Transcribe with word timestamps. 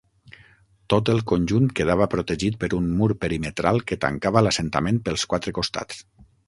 Tot 0.93 1.11
el 1.13 1.21
conjunt 1.31 1.67
quedava 1.81 2.09
protegit 2.15 2.59
per 2.65 2.71
un 2.81 2.89
mur 3.03 3.11
perimetral 3.27 3.81
que 3.93 4.03
tancava 4.09 4.47
l’assentament 4.47 5.03
pels 5.09 5.31
quatre 5.35 5.59
costats. 5.63 6.07